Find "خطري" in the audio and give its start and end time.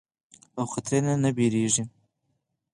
0.73-0.99